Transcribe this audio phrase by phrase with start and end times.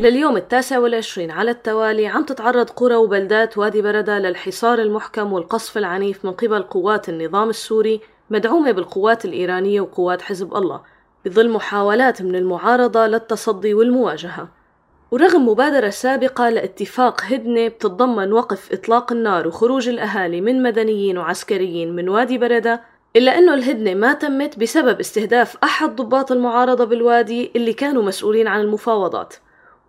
[0.00, 6.24] لليوم التاسع والعشرين على التوالي عم تتعرض قرى وبلدات وادي بردة للحصار المحكم والقصف العنيف
[6.24, 8.00] من قبل قوات النظام السوري
[8.30, 10.80] مدعومة بالقوات الإيرانية وقوات حزب الله
[11.24, 14.48] بظل محاولات من المعارضة للتصدي والمواجهة.
[15.10, 22.08] ورغم مبادرة سابقة لاتفاق هدنة بتتضمن وقف إطلاق النار وخروج الأهالي من مدنيين وعسكريين من
[22.08, 22.80] وادي بردة
[23.16, 28.60] إلا أنه الهدنة ما تمت بسبب استهداف أحد ضباط المعارضة بالوادي اللي كانوا مسؤولين عن
[28.60, 29.34] المفاوضات.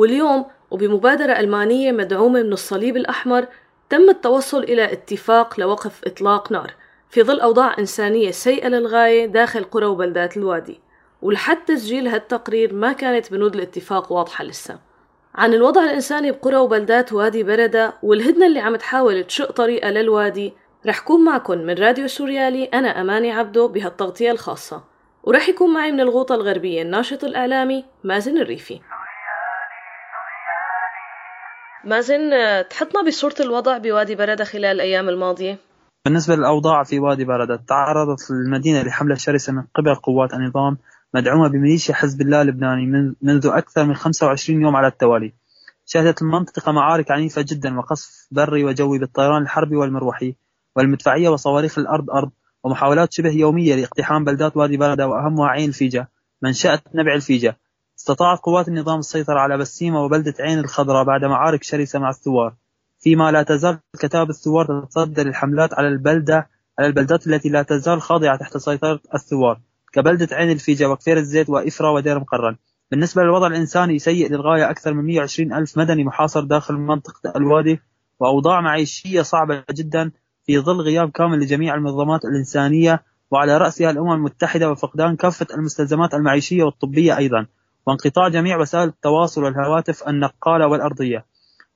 [0.00, 3.46] واليوم وبمبادرة ألمانية مدعومة من الصليب الأحمر
[3.90, 6.74] تم التوصل إلى اتفاق لوقف إطلاق نار
[7.10, 10.80] في ظل أوضاع إنسانية سيئة للغاية داخل قرى وبلدات الوادي.
[11.22, 14.78] ولحد تسجيل هالتقرير ما كانت بنود الاتفاق واضحة لسه.
[15.34, 20.52] عن الوضع الإنساني بقرى وبلدات وادي بردة والهدنة اللي عم تحاول تشق طريقة للوادي
[20.86, 24.84] رح كون معكم من راديو سوريالي أنا أماني عبدو بهالتغطية الخاصة.
[25.22, 28.80] ورح يكون معي من الغوطة الغربية الناشط الإعلامي مازن الريفي.
[31.84, 32.30] مازن
[32.70, 35.58] تحطنا بصورة الوضع بوادي بردة خلال الأيام الماضية؟
[36.04, 40.78] بالنسبة للأوضاع في وادي بردة تعرضت المدينة لحملة شرسة من قبل قوات النظام
[41.14, 45.32] مدعومة بميليشيا حزب الله اللبناني منذ أكثر من 25 يوم على التوالي.
[45.86, 50.34] شهدت المنطقة معارك عنيفة جدا وقصف بري وجوي بالطيران الحربي والمروحي
[50.76, 52.30] والمدفعية وصواريخ الأرض أرض
[52.64, 56.08] ومحاولات شبه يومية لاقتحام بلدات وادي بردة وأهمها عين الفيجة
[56.42, 57.56] منشأة نبع الفيجة.
[58.00, 62.54] استطاعت قوات النظام السيطرة على بسيمة وبلدة عين الخضراء بعد معارك شرسة مع الثوار
[63.00, 66.48] فيما لا تزال كتاب الثوار تتصدر الحملات على البلدة
[66.78, 69.60] على البلدات التي لا تزال خاضعة تحت سيطرة الثوار
[69.92, 72.56] كبلدة عين الفيجة وكفير الزيت وإفرا ودير مقرن.
[72.90, 77.80] بالنسبة للوضع الإنساني سيء للغاية أكثر من 120 ألف مدني محاصر داخل منطقة الوادي
[78.20, 80.10] وأوضاع معيشية صعبة جدا
[80.46, 86.64] في ظل غياب كامل لجميع المنظمات الإنسانية وعلى رأسها الأمم المتحدة وفقدان كافة المستلزمات المعيشية
[86.64, 87.46] والطبية أيضا.
[87.86, 91.24] وانقطاع جميع وسائل التواصل والهواتف النقالة والأرضية.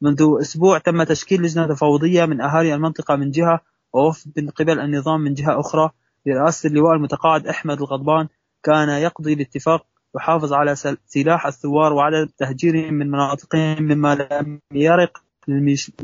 [0.00, 3.60] منذ أسبوع تم تشكيل لجنة تفاوضية من أهالي المنطقة من جهة
[3.92, 5.90] ووفد من قبل النظام من جهة أخرى
[6.26, 8.28] برئاسة اللواء المتقاعد أحمد الغضبان
[8.62, 9.86] كان يقضي الاتفاق
[10.16, 10.74] يحافظ على
[11.06, 15.22] سلاح الثوار وعدم تهجيرهم من مناطقهم مما لم يرق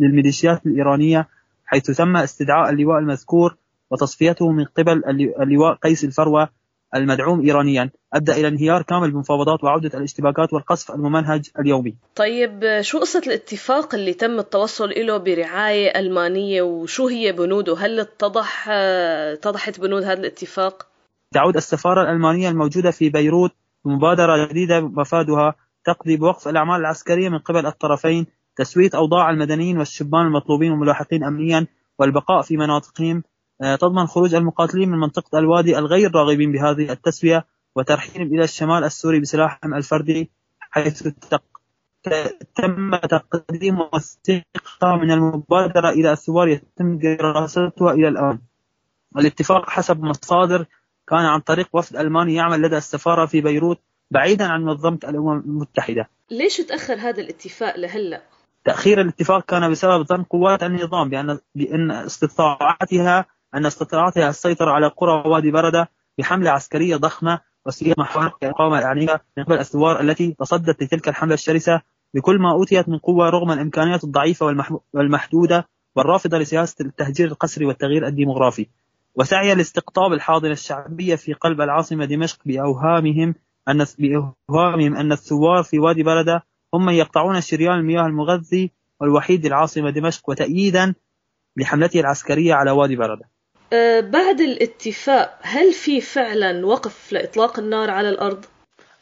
[0.00, 1.28] للميليشيات الإيرانية
[1.66, 3.56] حيث تم استدعاء اللواء المذكور
[3.90, 5.02] وتصفيته من قبل
[5.40, 6.48] اللواء قيس الفروة
[6.94, 7.90] المدعوم إيرانيا.
[8.12, 11.96] أدى إلى انهيار كامل المفاوضات وعودة الاشتباكات والقصف الممنهج اليومي.
[12.14, 18.68] طيب شو قصة الاتفاق اللي تم التوصل له برعاية ألمانية وشو هي بنوده؟ هل اتضح
[18.68, 20.86] اتضحت بنود هذا الاتفاق؟
[21.34, 23.52] تعود السفارة الألمانية الموجودة في بيروت
[23.84, 28.26] بمبادرة جديدة مفادها تقضي بوقف الأعمال العسكرية من قبل الطرفين
[28.56, 31.66] تسوية أوضاع المدنيين والشبان المطلوبين والملاحقين أمنيا
[31.98, 33.22] والبقاء في مناطقهم
[33.60, 39.74] تضمن خروج المقاتلين من منطقة الوادي الغير راغبين بهذه التسوية وترحيلهم إلى الشمال السوري بسلاحهم
[39.74, 41.08] الفردي حيث
[42.54, 48.38] تم تقديم وثيقة من المبادرة إلى الثوار يتم دراستها إلى الآن
[49.18, 50.66] الاتفاق حسب مصادر
[51.08, 56.08] كان عن طريق وفد ألماني يعمل لدى السفارة في بيروت بعيدا عن منظمة الأمم المتحدة
[56.30, 58.22] ليش تأخر هذا الاتفاق لهلأ؟
[58.64, 65.28] تأخير الاتفاق كان بسبب ظن قوات النظام بأن بأن استطاعتها أن استطاعتها السيطرة على قرى
[65.28, 71.08] وادي بردة بحملة عسكرية ضخمة وسيما محاولة الإقامة العنيفة من قبل الثوار التي تصدت لتلك
[71.08, 71.80] الحملة الشرسة
[72.14, 74.46] بكل ما أوتيت من قوة رغم الإمكانيات الضعيفة
[74.94, 78.66] والمحدودة والرافضة لسياسة التهجير القسري والتغيير الديمغرافي
[79.14, 83.34] وسعي لاستقطاب الحاضنة الشعبية في قلب العاصمة دمشق بأوهامهم
[83.68, 86.42] أن بأوهامهم أن الثوار في وادي بردة
[86.74, 90.94] هم من يقطعون شريان المياه المغذي والوحيد للعاصمة دمشق وتأييدا
[91.56, 93.33] لحملته العسكرية على وادي بردة
[94.00, 98.44] بعد الاتفاق هل في فعلا وقف لإطلاق النار على الأرض؟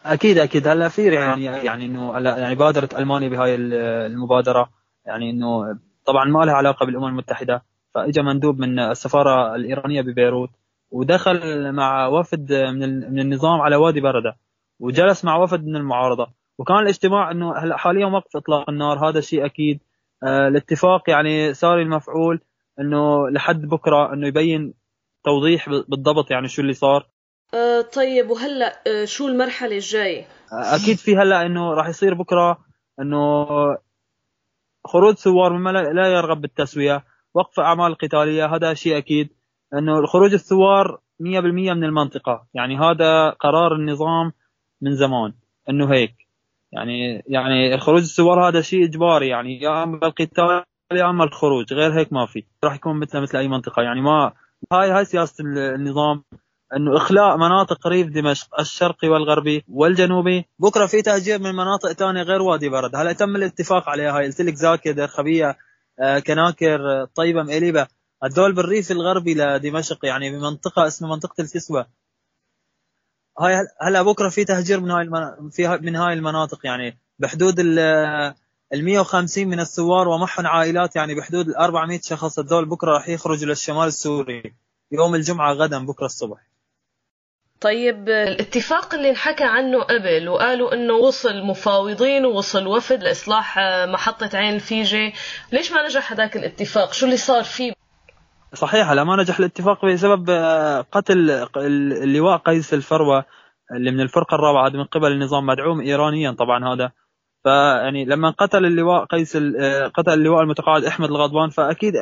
[0.05, 0.69] أكيد أكيد.
[0.69, 4.69] هلأ في يعني يعني إنه هلأ يعني بادرت ألمانيا بهاي المبادرة
[5.07, 7.63] يعني إنه طبعا ما لها علاقة بالأمم المتحدة.
[7.95, 10.51] فاجى مندوب من السفارة الإيرانية ببيروت
[10.91, 14.37] ودخل مع وفد من من النظام على وادي بردة
[14.81, 16.27] وجلس مع وفد من المعارضة.
[16.59, 19.81] وكان الاجتماع إنه هلأ حاليا وقف إطلاق النار هذا شيء أكيد.
[20.23, 22.41] آه الاتفاق يعني صار المفعول.
[22.81, 24.75] إنه لحد بكرة إنه يبين
[25.25, 27.07] توضيح بالضبط يعني شو اللي صار.
[27.55, 32.59] أه طيب وهلأ أه شو المرحلة الجاية؟ أكيد في هلأ إنه راح يصير بكرة
[33.01, 33.47] إنه
[34.85, 37.05] خروج ثوار مما لا يرغب بالتسوية
[37.35, 39.29] وقف أعمال قتالية هذا شيء أكيد.
[39.75, 44.33] إنه خروج الثوار 100% من المنطقة يعني هذا قرار النظام
[44.81, 45.33] من زمان
[45.69, 46.15] إنه هيك.
[46.73, 50.65] يعني يعني الخروج الثوار هذا شيء إجباري يعني يا أما القتال
[50.97, 53.83] يا اما الخروج غير هيك ما في راح يكون مثل مثل أي منطقة.
[53.83, 54.33] يعني ما
[54.73, 56.25] هاي هاي سياسة النظام
[56.77, 60.45] إنه إخلاء مناطق ريف دمشق الشرقي والغربي والجنوبي.
[60.59, 62.97] بكرة في تهجير من مناطق ثانية غير وادي برد.
[62.97, 65.59] هلا تم الاتفاق عليها هاي قلت لك زاكي درخبيه
[66.01, 67.87] آه، كناكر طيبة مقليبة.
[68.23, 71.87] هدول بالريف الغربي لدمشق يعني بمنطقة اسمها منطقة الكسوة.
[73.41, 75.11] هاي هلا بكرة في تهجير من هاي.
[75.51, 77.79] في من هاي المناطق يعني بحدود ال
[78.75, 83.49] ال 150 من الثوار ومعهم عائلات يعني بحدود ال 400 شخص هدول بكرة راح يخرجوا
[83.49, 84.55] للشمال السوري
[84.93, 86.39] يوم الجمعة غدا بكرة الصبح.
[87.61, 93.59] طيب الاتفاق اللي انحكى عنه قبل وقالوا إنه وصل مفاوضين ووصل وفد لإصلاح
[93.89, 95.13] محطة عين الفيجه
[95.53, 97.73] ليش ما نجح هذاك الاتفاق؟ شو اللي صار فيه؟
[98.55, 100.31] صحيح لا ما نجح الاتفاق بسبب
[100.93, 103.25] قتل اللواء قيس الفروة
[103.77, 106.33] اللي من الفرقة الرابعة من قبل النظام مدعوم ايرانيا.
[106.33, 106.93] طبعا هذا
[107.43, 109.37] فيعني لما قتل اللواء قيس
[109.95, 111.95] قتل اللواء المتقاعد أحمد الغضبان فأكيد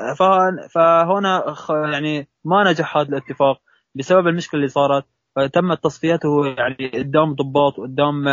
[0.75, 3.61] فهنا يعني ما نجح هذا الاتفاق
[3.95, 5.05] بسبب المشكلة اللي صارت.
[5.37, 8.25] فتمت تصفيته يعني قدام ضباط وقدام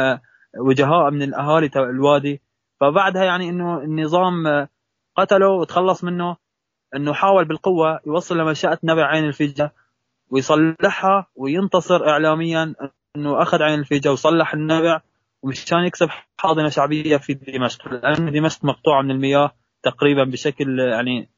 [0.57, 2.41] وجهاء من الأهالي الوادي.
[2.79, 4.67] فبعدها يعني إنه النظام
[5.17, 6.35] قتله وتخلص منه.
[6.95, 9.73] إنه حاول بالقوة يوصل لمنشاه نبع عين الفيجة
[10.29, 12.75] ويصلحها وينتصر اعلاميا
[13.15, 15.01] إنه أخذ عين الفيجة وصلح النبع.
[15.47, 19.51] ومشان يكسب حاضنة شعبية في دمشق لأن دمشق مقطوعة من المياه
[19.83, 21.29] تقريبا بشكل يعني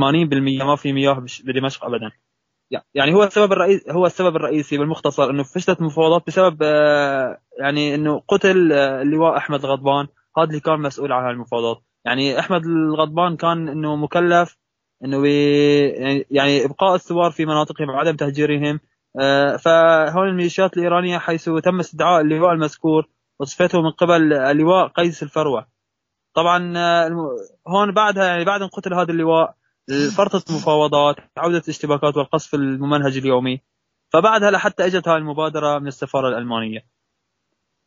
[0.00, 2.10] 80% ما في مياه بدمشق ابدا.
[2.94, 8.22] يعني هو السبب الرئيسي هو السبب الرئيسي بالمختصر إنه فشلت المفاوضات بسبب آه، يعني إنه
[8.28, 10.06] قتل آه، اللواء أحمد الغضبان
[10.38, 14.56] هذا اللي كان مسؤول عن المفاوضات يعني أحمد الغضبان كان إنه مكلف
[15.04, 15.26] إنه
[16.30, 18.80] يعني إبقاء الثوار في مناطقهم وعدم تهجيرهم
[19.20, 23.08] آه، فهون الميليشيات الإيرانية حيث تم استدعاء اللواء المذكور
[23.40, 25.66] وصفته من قبل اللواء قيس الفروة.
[26.34, 26.74] طبعا
[27.68, 29.54] هون بعدها يعني بعد ان قتل هذا اللواء
[30.16, 33.60] فرطة المفاوضات عودة الاشتباكات والقصف الممنهج اليومي.
[34.12, 36.86] فبعدها لحتى إجت هاي المبادرة من السفارة الألمانية.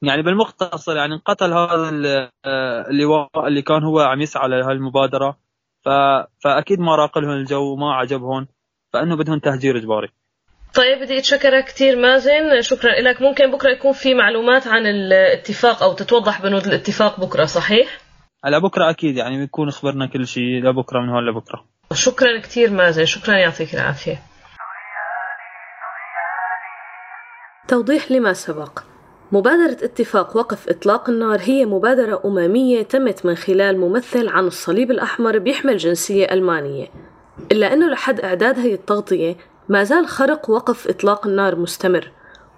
[0.02, 1.90] يعني بالمختصر يعني انقتل هذا
[2.90, 5.38] اللواء اللي كان هو عم يسعى لهاي المبادرة.
[6.40, 8.48] فأكيد ما راق لهم الجو وما عجبهم.
[8.94, 10.10] فإنه بدهم تهجير إجباري.
[10.76, 12.62] طيب بدي اتشكرك كثير مازن.
[12.62, 13.22] شكرا لك.
[13.22, 17.98] ممكن بكرة يكون في معلومات عن الاتفاق أو تتوضح بنود الاتفاق بكرة صحيح؟
[18.44, 21.66] على بكرة أكيد يعني بنكون خبرنا كل شيء لبكره من هون لبكرة.
[21.94, 23.06] شكرا كثير مازن.
[23.06, 24.20] شكرا يعطيك العافية.
[27.68, 28.80] توضيح لما سبق.
[29.32, 35.38] مبادرة اتفاق وقف إطلاق النار هي مبادرة أممية تمت من خلال ممثل عن الصليب الأحمر
[35.38, 36.88] بيحمل جنسية ألمانية.
[37.52, 39.36] إلا أنه لحد إعداد هي التغطية
[39.70, 42.12] ما زال خرق وقف إطلاق النار مستمر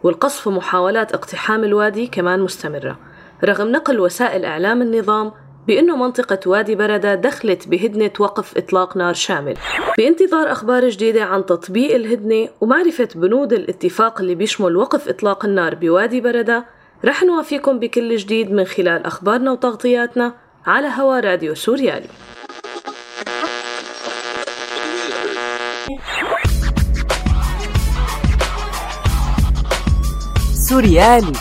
[0.03, 2.99] والقصف ومحاولات اقتحام الوادي كمان مستمرة.
[3.43, 5.31] رغم نقل وسائل إعلام النظام
[5.67, 9.57] بأنه منطقة وادي بردة دخلت بهدنة وقف إطلاق نار شامل.
[9.97, 16.21] بانتظار أخبار جديدة عن تطبيق الهدنة ومعرفة بنود الاتفاق اللي بيشمل وقف إطلاق النار بوادي
[16.21, 16.65] بردة
[17.05, 20.33] رح نوافيكم بكل جديد من خلال أخبارنا وتغطياتنا
[20.65, 22.07] على هوا راديو سوريالي.
[30.69, 31.33] سوريالي.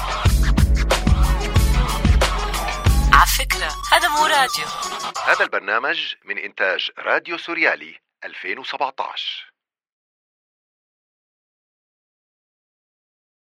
[3.93, 4.65] هذا مو راديو.
[5.27, 7.95] هذا البرنامج من إنتاج راديو سوريالي
[8.25, 9.54] 2017